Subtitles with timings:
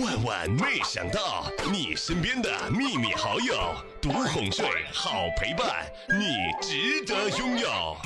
[0.00, 7.96] 万万没想到，你身边的秘密好友，独哄睡，好陪伴，你值得拥有。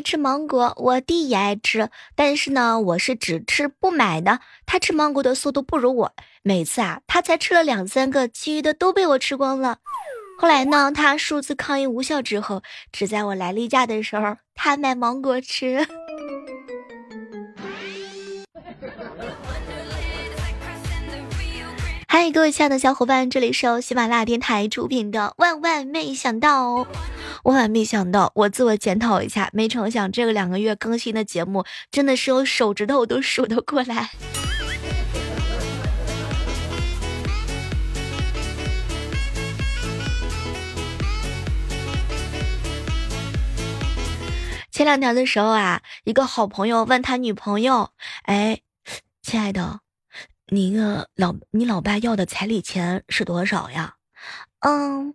[0.00, 4.40] 吃芒果，我弟也爱吃，但是呢，我是只吃不买的。
[4.66, 9.78] 他吃芒果的速度不如我，每次啊，他才吃了两三个，其余的都被我吃光了。
[10.38, 15.86] 后来呢，他数次抗议无效之后，只在我来例假的时候，他买芒果吃。
[22.22, 26.74] 嗨，各位亲爱的小伙伴，这里是由喜马拉雅电台出品的《万万没想到》。
[27.44, 34.10] 万万没想到，我自我检讨一下，没成想这个两个月更新的节目，真的是我手指头都数得过来。
[44.70, 47.92] 前两天的时候啊，一个好朋友问他女朋友
[48.28, 48.60] ：“哎，
[49.22, 49.80] 亲爱的。”
[50.52, 53.94] 你个老你老爸要的彩礼钱是多少呀？
[54.58, 55.14] 嗯，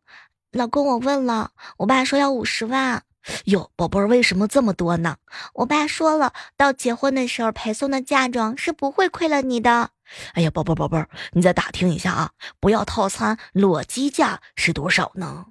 [0.54, 3.04] 老公，我问了，我爸说要五十万。
[3.44, 5.18] 哟，宝贝儿，为什么这么多呢？
[5.56, 9.90] 我爸说了，到结婚的时候陪送的嫁妆是不会亏了你的。
[10.36, 15.48] 哎呀，宝贝儿，宝贝儿，你再打听一下啊，不要套餐，裸机价是多少呢？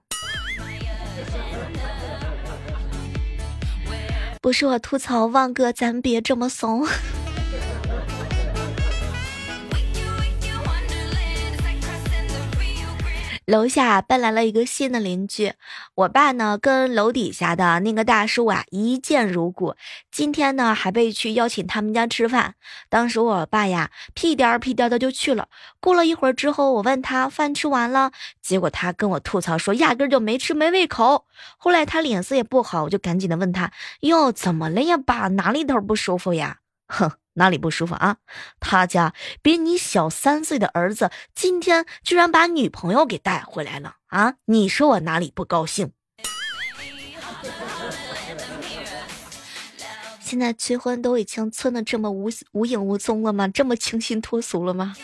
[4.41, 6.87] 不是我吐槽，旺哥，咱别这么怂。
[13.47, 15.53] 楼下搬来了一个新的邻居，
[15.95, 19.75] 我爸呢跟楼底下的那个大叔啊一见如故，
[20.11, 22.55] 今天呢还被去邀请他们家吃饭。
[22.89, 25.49] 当时我爸呀屁颠儿屁颠的就去了。
[25.79, 31.27] 过了一会儿之后，我问他饭吃完了，结果他跟我吐槽说压根就没吃，没胃口。
[31.59, 36.59] 后来他脸色也不好，我就赶紧的问他哟怎么了呀，爸哪里头不舒服呀？
[36.89, 37.13] 哼。
[37.35, 38.17] 哪里不舒服啊？
[38.59, 39.13] 他家
[39.43, 44.35] 比你小三岁的儿子今天居然把女朋友给带回来了啊！
[44.47, 45.93] 你说我哪里不高兴？
[50.21, 53.47] 现在催婚都已经催的这么无无影无踪了吗？
[53.47, 54.97] 这么清新脱俗了吗？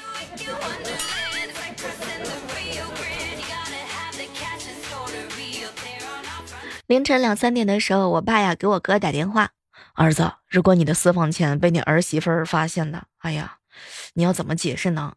[6.86, 9.50] 凌晨两三点的时候，我爸呀给我哥打电话。
[10.00, 13.58] 儿子，如果你的私房钱被你儿媳妇儿发现了，哎呀，
[14.14, 15.12] 你要怎么解释呢？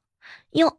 [0.52, 0.78] 哟，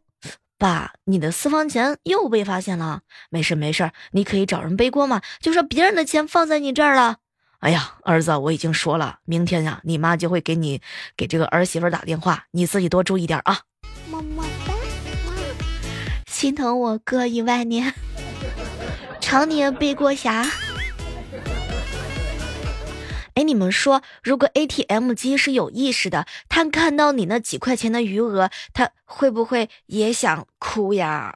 [0.59, 3.01] 爸，你的私房钱又被发现了。
[3.31, 7.17] 没事没事，你可以找人背锅嘛，就说别人的钱放在你这儿了。
[7.61, 10.83] 哎呀，儿子，我已经说了，明天呀，你妈就会给你
[11.17, 13.61] 给这个儿媳妇打电话，你自己多注意点啊。
[14.07, 14.73] 么么哒，
[16.27, 17.91] 心疼我哥一万年，
[19.19, 20.45] 常年背锅侠。
[23.35, 31.35] 哎，你们说，如果 ATM 机是有意识的，他看到你那几块钱的余额，他会不会也想哭呀？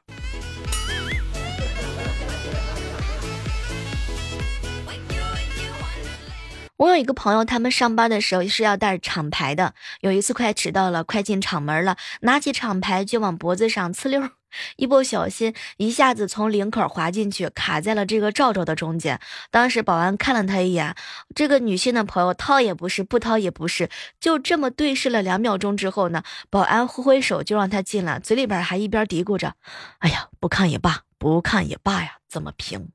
[6.78, 9.74] 我有一个朋友，他们上班的时候是要带厂牌的。
[10.00, 14.30] 有一次快迟到了，快进厂门了，拿起厂牌就往脖子上呲溜。
[14.78, 19.20] 一不小心，一下子从领口滑进去，卡在了这个罩罩的中间。
[19.52, 20.96] 当时保安看了他一眼，
[21.36, 23.90] 这个女性的朋友掏也不是，不掏也不是，
[24.20, 29.54] 就这么对视了两秒钟之后呢，保安挥挥手就让他进来，嘴里边还一边嘀咕着
[30.00, 32.90] ：“哎呀，不看也罢，不看也罢呀，怎么评。”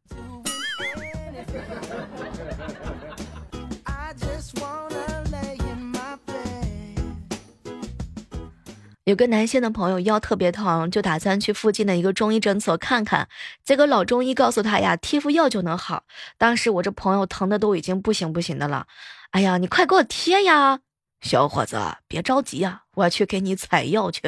[9.04, 13.28] 有个男性的朋友腰特别疼，就打算去附近的一个中医诊所看看。
[13.62, 16.04] 结果老中医告诉他呀，贴副药就能好。
[16.38, 18.86] 当时我这朋友疼的都已经不行不行的了。
[19.32, 20.80] 哎呀，你快给我贴呀，
[21.20, 21.78] 小伙子，
[22.08, 24.22] 别着急呀，我去给你采药去。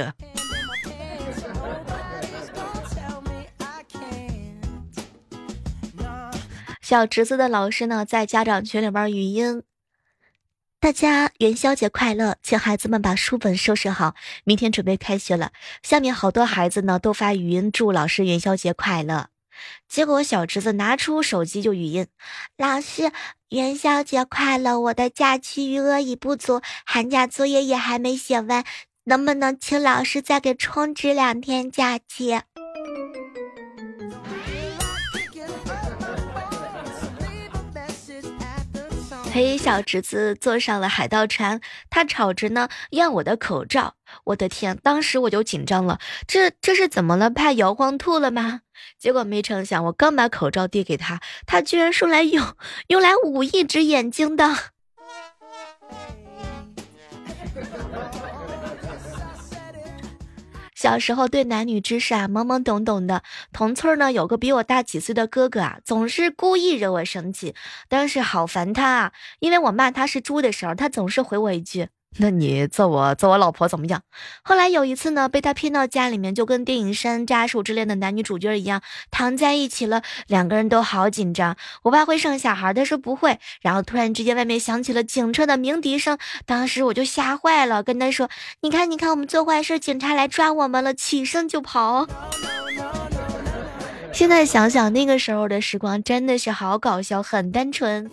[6.82, 9.62] 小侄子的老师呢，在家长群里边语音。
[10.78, 14.14] 大家元宵节快乐，请孩子们把书本收拾好，
[14.44, 15.50] 明天准备开学了。
[15.82, 19.28] 下面好多孩子呢都发语音祝老师元宵节快乐，
[19.88, 22.06] 结果小侄子拿出手机就语音
[22.58, 23.10] ：“老师
[23.48, 28.62] 元宵节快乐，我的假期余额已不足，寒假作业也还没写完，
[29.04, 32.40] 能不能请老师再给充值两天假期？”
[39.36, 41.60] 陪小侄子坐上了海盗船，
[41.90, 43.96] 他吵着呢要我的口罩。
[44.24, 47.28] 我的天，当时我就紧张了，这这是怎么了？
[47.28, 48.62] 怕摇晃吐了吗？
[48.98, 52.56] 结果没成想，我刚把口罩递给他，他居然说来用
[52.86, 54.56] 用来捂一只眼睛的。
[60.86, 67.56] 小时候对男女之事啊懵懵懂懂的，同村呢有个比我大几岁的哥哥啊，总是故意惹我生气，
[67.88, 71.88] 但是好烦他啊，因为我骂他是猪的时候，他总是回我一句。
[72.18, 74.00] 那你揍我揍我老婆怎么样？
[74.42, 78.80] 后来有一次呢，被他骗到家里面，就跟电影《山楂树之恋》的男女主角一样，
[79.10, 80.02] 躺在一起了。
[80.26, 81.56] 两个人都好紧张。
[81.82, 83.38] 我爸会生小孩，他说不会。
[83.60, 86.16] 然后突然之间，外面响起了警车的鸣笛声，
[86.46, 88.30] 当时我就吓坏了，跟他说
[88.62, 92.06] ：“你看，你看，我们做坏事，警察来抓我们了！”起身就跑。
[94.14, 98.10] 现在想想，那个时候的时光真的是好搞笑，很单纯。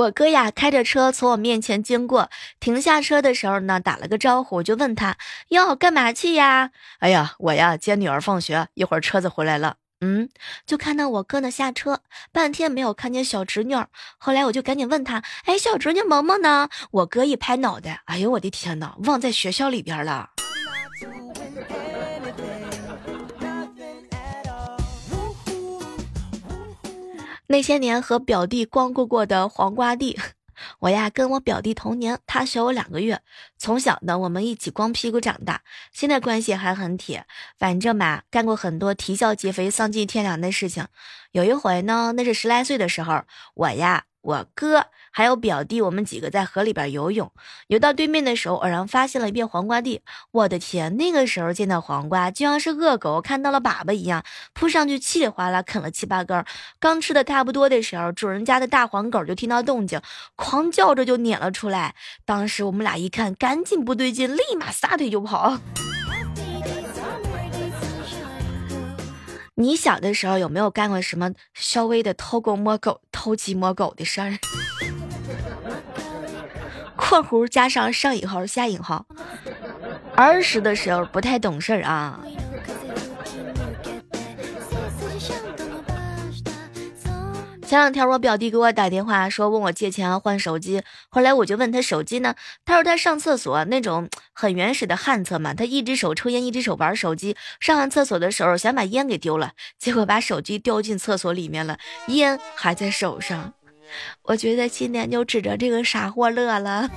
[0.00, 5.18] 我哥呀，开着车从我面前经过，停下车的时候呢，打了个招呼，我就问他
[5.48, 6.70] ：“哟，干嘛去呀
[7.00, 10.30] ？”“哎呀，我呀接女儿放学，一会儿车子回来了。”嗯，
[10.64, 12.00] 就看到我哥呢下车，
[12.32, 13.88] 半天没有看见小侄女儿。
[14.16, 20.30] 后来我就赶紧问他：“哎，小侄女萌萌呢？”我哥一拍脑袋：“哎呦，我的天哪，忘在学校里边了。”
[27.50, 30.16] 那些年和表弟光顾过的黄瓜地，
[30.78, 33.20] 我呀跟我表弟同年，他小我两个月，
[33.58, 37.26] 从小呢我们一起光屁股长大，现在关系还很铁。
[37.58, 40.86] 反正嘛，干过很多啼笑皆非、丧尽天良的事情。
[41.32, 43.24] 有一回呢，那是十来岁的时候，
[43.54, 44.04] 我呀。
[44.22, 47.32] 我哥还有表弟，我们几个在河里边游泳，
[47.68, 50.02] 游到对面的时候，偶然发现了一片黄瓜地。
[50.30, 54.22] 我的天，那个时候见到黄瓜，就像是恶狗看到了粑粑一样，
[54.52, 56.44] 扑上去稀里哗啦啃了七八根。
[56.78, 60.00] 刚吃的差不多的时候，主人家的大黄狗就听到动静，
[60.36, 61.94] 狂叫着就撵了出来。
[62.24, 65.58] 当时我们俩一看，赶紧不对劲，立马撒腿就跑。
[69.60, 74.38] 你小的时候有没有干过什么稍微的偷狗摸狗、偷鸡摸狗的事儿？
[76.96, 79.04] 括弧加上上引号下引号，
[80.16, 82.18] 儿时的时候不太懂事儿啊。
[87.70, 92.34] 前两天我表弟给我打电话说问我借钱换手机，后来我就问他手机呢，
[92.64, 101.78] 他说他上厕所那种很原始的旱厕嘛，他一只手抽烟一只手玩手机，上完厕所的时候想把烟给丢了，结果把手机丢进厕所里面了，
[102.08, 103.54] 烟还在手上，
[104.22, 106.90] 我觉得今年就指着这个傻货乐了。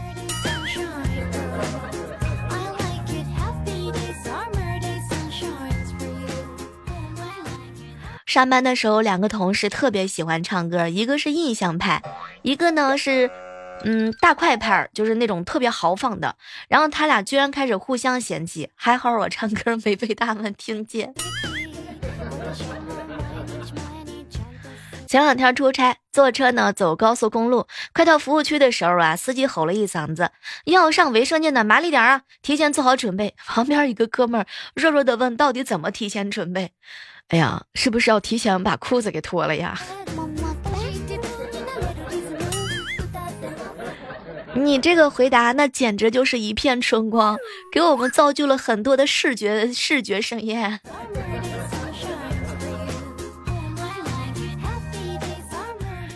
[8.34, 12.02] 上班的时候，两个同事特别喜欢唱歌，一个是印象派，
[12.42, 13.30] 一个呢是，
[13.84, 16.36] 嗯，大快派，就是那种特别豪放的。
[16.68, 21.14] 然后他俩居然开始互相嫌弃，还好我唱歌没被他们听见。
[25.08, 30.32] 前两天出差，坐车呢走高速公路，快到服务区的时候啊，司机吼了一嗓子
[30.66, 36.72] ：“要上卫生间的麻利点啊，提前做好准备。”旁边一个哥们儿弱弱的问：“到底怎么提前准备？”
[37.34, 39.76] 哎呀，是不是要提前把裤子给脱了呀？
[44.54, 47.36] 你这个回答，那简直就是一片春光，
[47.72, 50.80] 给我们造就了很多的视觉视觉盛宴。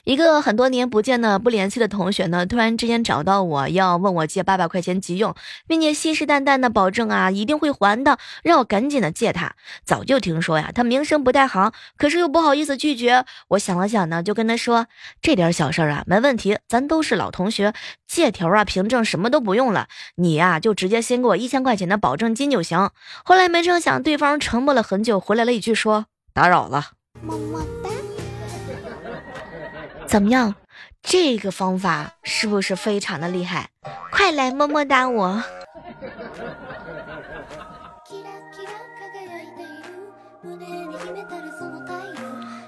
[0.08, 5.36] 一个很多年不见的不联系的同学呢，突然之间找到我要问我借八百块钱急用，
[5.68, 9.56] 并且信誓旦旦的保证啊一定会还的，让我赶紧的借他。
[9.84, 13.26] 早就听说呀，他名声不太好，可是又不好意思拒绝。
[13.50, 14.88] 我想了想呢，就跟他说
[15.22, 17.74] 这点小事儿啊，没问题，咱都是老同学，
[18.08, 22.92] 借条啊凭证什么都不用了，你呀就直接先给我一千块钱的保证金就行。
[23.26, 26.92] 后来没成想，对方沉默了很久，回来了一句说打扰了。
[27.22, 27.97] 么么哒。
[30.08, 30.56] 怎么样？
[31.04, 33.70] 这个方法是不是非常的厉害？
[34.12, 35.44] 快来么么哒我！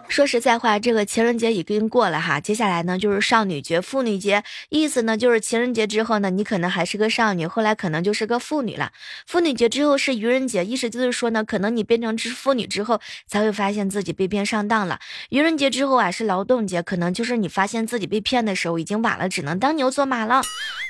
[0.09, 8.91] 说实在话，这个情人节已经过了哈，接下来呢就是少女节、妇女节，意思呢就是情人节之后呢，你可能还是个少女，后来可能就是个妇女了。
[9.27, 14.99] 妇女节之后是愚人节，意思就是说呢，可能你变成是妇女之后，才会发现自己被骗上当了。
[15.29, 20.41] 愚人节之后啊是劳动节，可能就是你发现自己被骗的时候已经晚了，只能当牛做马了。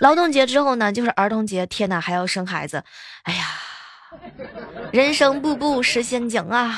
[0.01, 2.83] 劳动节之后呢就是儿童节，天哪，还要生孩子，
[3.23, 3.45] 哎呀，
[4.91, 6.75] 人生步步是陷阱啊！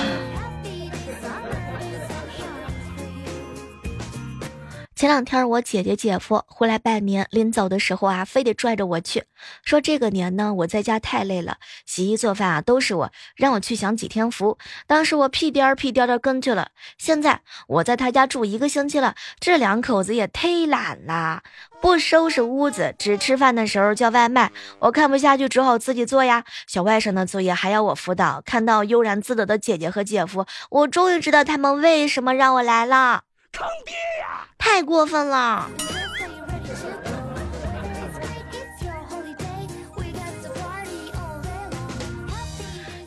[5.02, 9.24] 前两天我姐姐姐夫回来拜年，临走的时候啊，非得拽着我去，
[9.66, 14.60] 说这个年呢我在家太累了，洗衣做饭啊都是我，让我去享几天福。
[14.86, 16.70] 当时我屁颠儿屁颠儿的跟去了。
[17.00, 21.42] 现在我在他家住一个星期了，这两口子也忒懒了，
[21.82, 24.52] 不收拾屋子，只吃饭的时候叫外卖。
[24.78, 26.44] 我看不下去，只好自己做呀。
[26.68, 28.44] 小外甥的作业还要我辅导。
[28.46, 33.24] 看到悠然自得的姐姐和姐夫，我终于知道他们为什么让我来了。
[33.52, 34.48] 坑爹呀！
[34.62, 35.68] 太过分了。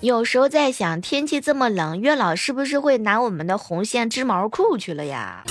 [0.01, 5.43] 有时候在想，天气这么冷，月老是不是会拿我们的红线织毛裤去了呀？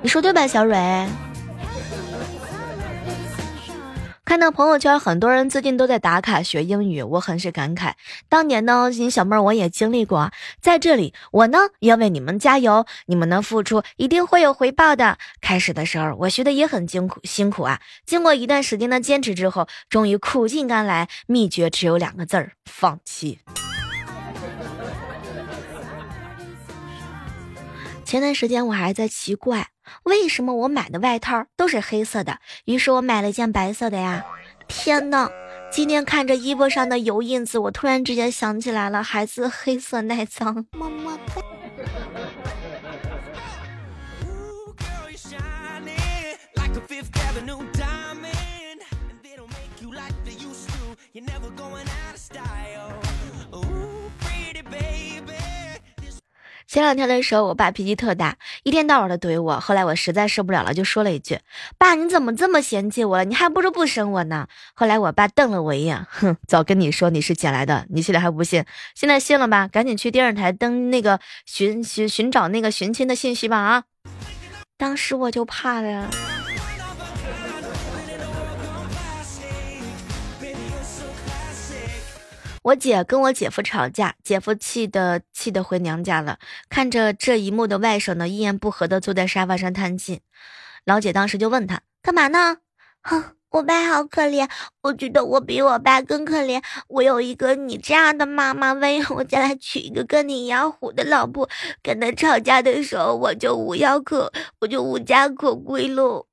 [0.00, 1.06] 你说对吧，小蕊？
[4.32, 7.92] 看到朋友圈，很多人最近都在打卡学英语，我很是感慨。
[8.30, 15.18] 当年呢，你小妹儿我也经历过，在这里，我呢要为你们加油，你们的付出一定会有回报的。
[15.42, 21.10] 开始的时候，我学的也很辛苦辛苦啊，经过一段时间的坚持之后，终于苦尽甘来。
[21.26, 23.38] 秘诀只有两个字儿：放弃。
[28.06, 29.71] 前段时间我还在奇怪。
[30.04, 32.38] 为什么我买的外套都是黑色的？
[32.64, 34.24] 于是我买了件白色的呀！
[34.68, 35.28] 天呐，
[35.70, 40.66] 今天看着衣服上的油印子，我突然之间想起来了，孩子黑色耐脏。
[56.72, 59.60] 前两天的时候，我爸脾气特大，一天到晚的怼我。
[59.60, 61.38] 后来我实在受不了了，就说了一句
[61.76, 63.26] ：“爸，你怎么这么嫌弃我了？
[63.26, 64.46] 你还不如不生我呢。
[64.72, 68.64] ”后来我爸瞪了我一眼，哼，早跟你说你是捡来的，你现在还不信？
[68.94, 69.68] 现在信了吧？
[69.68, 73.58] 赶紧去电视台登那个寻寻寻找那个寻亲的信息吧！
[73.58, 73.84] 啊，
[74.78, 76.08] 当时我就怕了。
[82.62, 86.38] 我姐跟我姐夫吵架，姐夫气的气的回娘家了。
[86.68, 90.20] 看着这一幕的外甥呢，一言不合的坐在沙发上叹气。
[90.84, 92.58] 老姐当时就问他干嘛呢？
[93.02, 94.48] 哼，我爸好可怜，
[94.82, 96.62] 我觉得我比我爸更可怜。
[96.86, 101.48] 我有一个你这样的妈妈，万一我将来娶一个跟你一样虎的老婆，
[101.82, 106.26] 跟他吵架的时候，我就无药可，我就无家可归喽。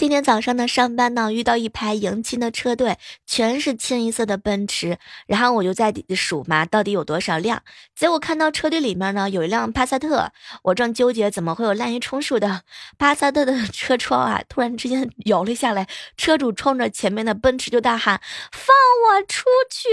[0.00, 4.96] 今天早上呢，上班呢，遇到一排迎亲的车队，全是清一色的奔驰。
[5.26, 7.60] 然后我就在数嘛，到底有多少辆？
[7.94, 10.32] 结果看到车队里面呢，有一辆帕萨特。
[10.62, 12.62] 我正纠结怎么会有滥竽充数的
[12.96, 19.86] 帕萨特的 车窗啊，突然之间摇了下来，车主冲着前面的奔驰就大喊：“放我出去！”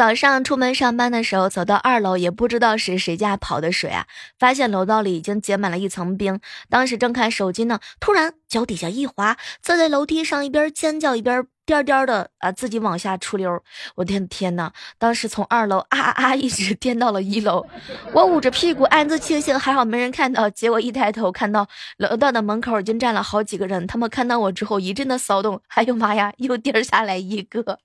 [0.00, 4.06] 早上出门上班的时候，走到二楼，也不知道是谁家跑的水啊，
[4.38, 6.40] 发现楼道里已经结满了一层冰。
[6.70, 13.62] 当时正看手机呢，突然脚底下一滑，坐在楼梯上，一边尖叫一边颠颠的啊，自己往下出溜。
[13.94, 17.66] 我天天呐，当时从二楼啊啊啊一直颠到了一楼，
[18.14, 20.48] 我捂着屁股暗自庆幸，还好没人看到。
[20.48, 27.78] 结果一抬头看到楼道的门口已经站了好几个人，他们看到我之后一阵的骚动，哎呦妈呀，又颠下来一个。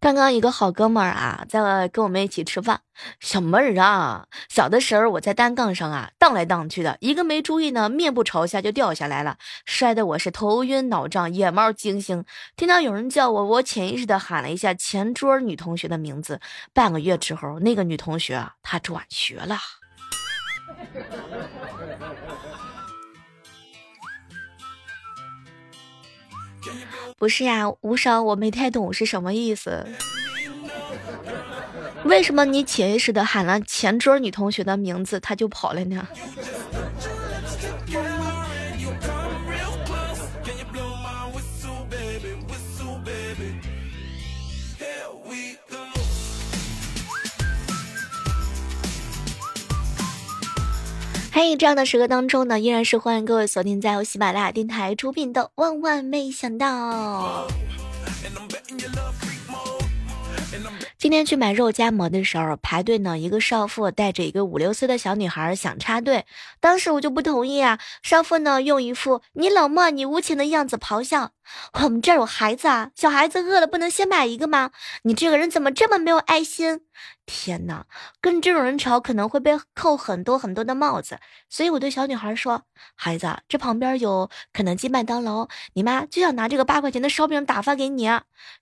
[0.00, 2.80] 刚刚一个好哥们儿啊，在跟我们一起吃饭。
[3.20, 12.24] 小妹儿啊，小的时候我在单杠上啊荡来荡去的，一个没注意呢，面部朝下就掉下来了，摔得我是头晕脑胀，眼冒金星。
[12.56, 16.40] 听到有人叫我，我潜意识的喊了一下前桌女同学的名字。
[16.72, 19.58] 半个月之后，那个女同学啊，她转学了。
[27.20, 29.86] 不是呀，无伤，我没太懂是什么意思。
[32.04, 36.08] 为什么你潜意识的喊了前桌女同学的名字，她就跑了呢？
[51.32, 57.46] 嘿，这样的时刻当中呢，依然是欢迎各位锁定在由喜马拉雅电台出品的《万万没想到》。
[60.98, 66.26] 今天去买肉夹馍的时候，排队呢，一个少妇带着一个五六岁的小女孩想插队，
[66.60, 67.78] 当时我就不同意啊。
[68.02, 71.30] 少妇呢，用一副你冷漠、你无情的样子咆哮
[71.74, 74.70] ：“我们这儿有孩子啊，小孩子饿了不能先买一个吗？
[75.02, 76.82] 你这个人怎么这么没有爱心？”
[77.26, 77.86] 天哪，
[78.20, 82.62] 跟这种人吵可能会被扣很多很多的帽子，所以我对小女孩说
[82.96, 88.08] ：“孩子，这旁边有肯德基、麦当劳，你妈就想拿这个八块钱的烧饼打发给你。”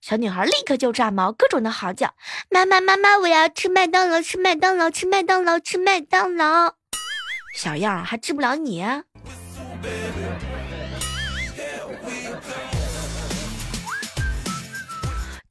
[0.01, 2.13] 小女孩立刻就炸毛，各种的嚎叫
[2.51, 6.75] ：“妈妈，妈妈，我要吃麦当劳，吃麦当劳，吃麦当劳，吃麦当劳！”
[7.55, 8.85] 小样还治不了你。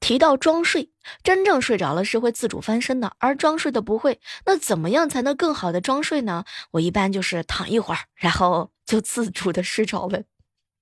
[0.09, 0.91] 提到装睡，
[1.23, 4.19] 真正睡着了是会自主翻身的，而装睡的不会。
[4.47, 6.47] 那怎么样才能更好的装睡呢？
[6.71, 10.23] 我一般就是躺一会儿，然后就自主的睡着了。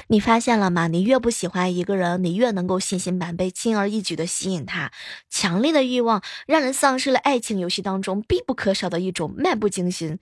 [0.09, 0.87] 你发现了吗？
[0.87, 4.93] 你越不喜欢一个人，你越能够信心满倍，轻而易举的吸引他。
[5.29, 10.19] 强烈的欲望让人丧失了爱情游戏当中必不可少的一种漫不经心。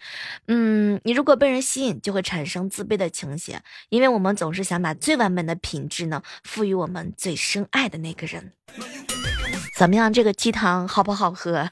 [0.46, 3.60] 嗯，你如果被人吸引，就会产生自卑的倾斜，
[3.90, 8.52] 因为我们总是想把最完美的品质呢赋予我们最深爱的那个人。
[9.76, 11.70] 怎么样，这个鸡汤好不好喝？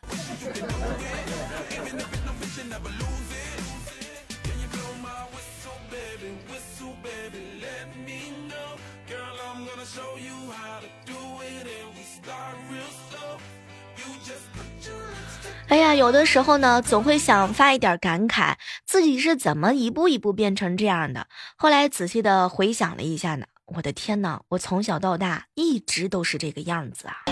[15.72, 21.28] 哎呀，有的时候呢，总会想发一点感慨，自己是怎么一步一步变成这样的。
[21.56, 27.24] 后来仔细的回想了一下呢，我的天呐，我从小到大一直都是这个样子啊。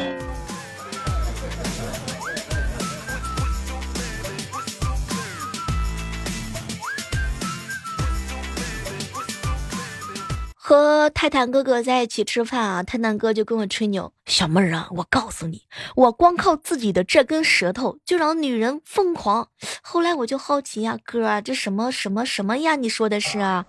[10.70, 15.62] 和泰坦哥哥在一起吃饭啊，泰坦哥就跟我吹牛：“小妹儿啊，我告诉你，
[15.96, 19.48] 我光靠自己的这根舌头就让女人疯狂。”
[19.82, 22.76] 后来我就好奇呀，哥，这什么什么什么呀？
[22.76, 23.64] 你说的是啊？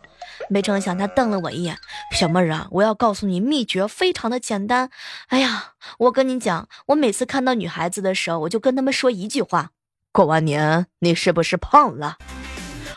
[0.47, 1.75] 没成想他瞪了我一眼
[2.13, 4.91] ：“小妹儿啊，我要告诉你秘诀，非常的简单。
[5.29, 9.71] 哎呀，我跟你讲，我每次看到女孩子的时候，我就跟他们说一句话：
[10.11, 12.19] 过完年你是不是胖了？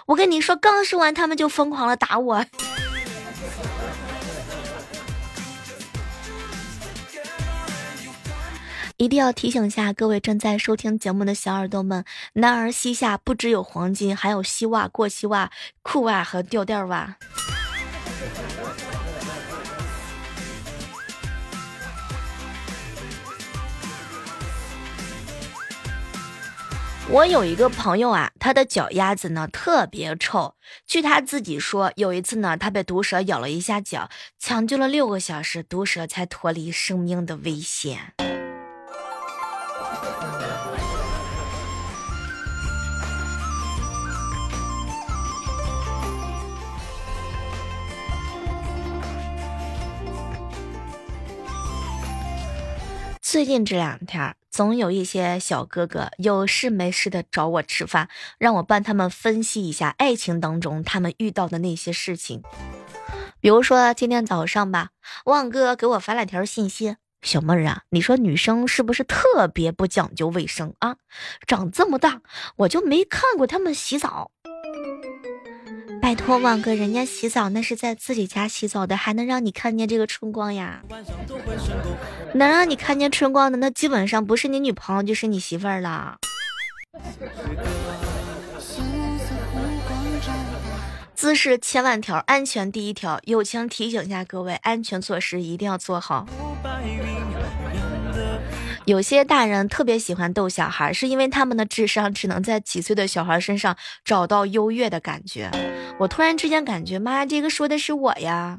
[0.08, 2.44] 我跟你说，刚说完，他们就疯狂的打我。”
[9.04, 15.50] 一定要提醒一下各位正在收听节目的小耳朵们，男儿膝下不只有黄金，还有膝袜、过膝袜、
[15.82, 17.14] 裤袜和吊带袜。
[27.10, 30.54] 我有一个朋友啊，他的脚丫子呢特别臭。
[30.86, 38.14] 据他自己说，有一次呢，他被毒蛇咬了一下脚，抢救了六个小时，毒蛇才脱离生命的危险。
[53.34, 62.44] 最近这两天，总有一些小哥哥有事没事的找我吃饭，让我帮他们分析一下爱情当中他们遇到的那些事情。
[63.40, 64.90] 比如说今天早上吧，
[65.24, 70.98] 旺哥给我发了条信息：“小妹儿啊，你说女生是不是特别不讲究卫生啊？
[71.44, 72.22] 长这么大，
[72.58, 74.30] 我就没看过他们洗澡。”
[76.14, 80.82] 托，万哥，人家洗澡那是在自己家洗澡的，还能让你看见这个春光呀？
[82.34, 86.18] 能让你看见春光的，那基本上不是你女朋友就是你媳妇儿了。
[91.14, 93.18] 姿势千万条，安全第一条。
[93.24, 96.26] 友情提醒一下各位，安全措施一定要做好。
[98.86, 105.50] 有些大人特别喜欢逗小孩，是因为他们的智商只能在几岁的小孩身上找到优越的感觉。
[105.98, 108.58] 我突然之间感觉，妈，这个说的是我呀！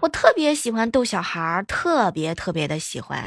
[0.00, 3.22] 我特别喜欢逗小孩，特别特别的喜欢。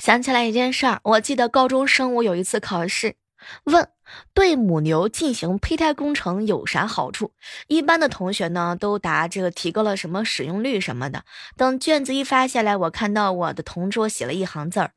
[0.00, 3.16] 想起来一件事儿，我记得高中生物有一次考试。
[3.64, 3.88] 问：
[4.34, 7.32] 对母牛进行胚胎工程有啥好处？
[7.66, 11.24] 一般的同学呢都答这个提高了什么使用率什么的。
[11.56, 14.92] 等卷子一发下来，我看到我的同桌写了一行字儿：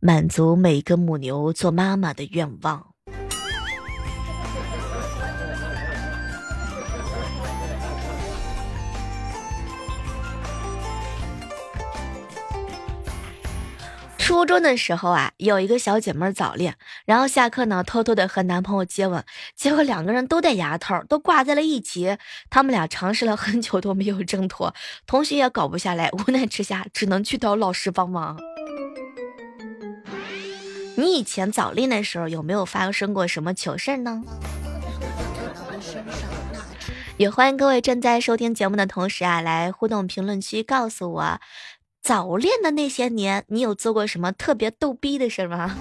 [0.00, 2.95] 满足每个母牛做妈妈的愿望。
[14.26, 22.18] 初中的时候啊，有一个小姐妹早恋，然后下课呢，偷偷的和男朋友接吻，结果两个人都戴牙套，都挂在了一起。
[22.50, 24.74] 他们俩尝试了很久都没有挣脱，
[25.06, 28.36] 同学也搞不下来，无奈之下只能去找老师帮忙。
[30.96, 34.24] 你以前早恋的时候有没有发生过什么糗事呢？
[37.16, 41.40] 也欢迎各位正在收听节目的同时啊，来互动评论区告诉我，
[42.06, 45.76] 早恋的那些年，你有做过什么特别逗逼的事吗？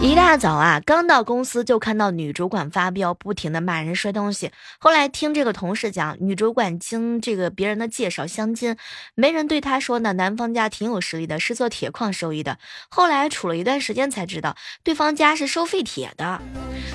[0.00, 4.52] 一大早啊，刚到公司就看到女主管发飙，不停的骂人摔东西。
[4.78, 8.76] 后来听这个同事讲，女主管经这个别人的介绍相亲，
[9.16, 12.58] 没人对她说呢，男方家挺有实力的，是做铁矿收益的。
[12.88, 16.40] 后来处了一段时间才知道，对方家是收废铁的。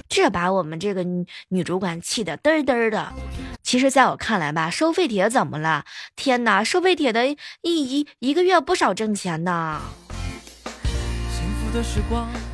[0.10, 1.06] 这把我们这个
[1.50, 3.14] 女主管气得嘚嘚的。
[3.64, 5.86] 其实，在我看来吧，收废铁怎么了？
[6.16, 9.82] 天哪，收废铁的一一一个月不少挣钱呢。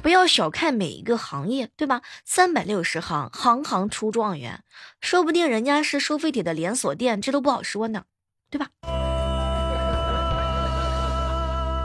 [0.04, 2.02] 不要小看每一个行业，对吧？
[2.24, 4.64] 三百六十行，行行出状元，
[5.02, 8.04] 说不定人家是收废铁的连锁店，这都不好说呢，
[8.52, 8.68] 对吧？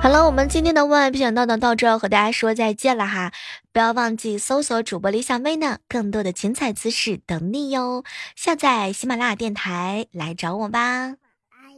[0.03, 3.33] 好了，我们今天的万万没想到呢到这和大家说再见了哈！
[3.73, 8.03] 不要忘记搜索主播李小妹呢，更多的精彩姿势等你哟！
[8.35, 10.81] 下载喜马拉雅电台来找我吧。
[10.81, 11.15] 哎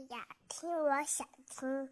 [0.08, 1.26] 呀，听我想
[1.60, 1.90] 听。